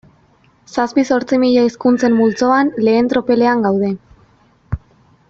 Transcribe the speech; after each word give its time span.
Zazpi-zortzi 0.75 1.37
mila 1.43 1.65
hizkuntzen 1.67 2.17
multzoan 2.21 2.73
lehen 2.87 3.11
tropelean 3.13 3.63
gaude. 3.67 3.93